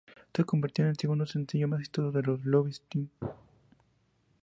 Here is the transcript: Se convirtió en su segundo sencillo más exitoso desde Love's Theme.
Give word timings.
Se 0.33 0.43
convirtió 0.43 0.83
en 0.87 0.95
su 0.95 1.01
segundo 1.01 1.27
sencillo 1.27 1.67
más 1.67 1.81
exitoso 1.81 2.11
desde 2.11 2.39
Love's 2.45 2.81
Theme. 2.89 3.09